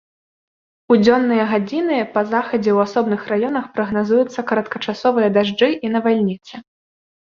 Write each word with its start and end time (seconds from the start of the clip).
У 0.95 0.95
дзённыя 1.03 1.43
гадзіны 1.51 1.99
па 2.17 2.25
захадзе 2.33 2.71
ў 2.75 2.79
асобных 2.87 3.21
раёнах 3.35 3.65
прагназуюцца 3.79 4.49
кароткачасовыя 4.51 5.27
дажджы 5.41 5.75
і 5.85 5.97
навальніцы. 5.97 6.53